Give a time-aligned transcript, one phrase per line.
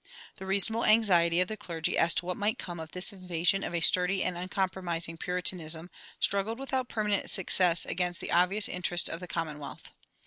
[0.37, 3.75] The reasonable anxiety of the clergy as to what might come of this invasion of
[3.75, 9.27] a sturdy and uncompromising Puritanism struggled without permanent success against the obvious interest of the
[9.27, 9.91] commonwealth.